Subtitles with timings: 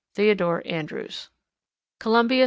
[0.15, 1.29] THEODORE ANDREWS.
[2.01, 2.39] _Columbia, S.